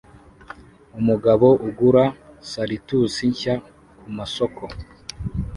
Umugabo 0.99 1.47
ugura 1.67 2.03
salitusi 2.49 3.23
nshya 3.31 3.55
kumasoko 3.99 4.63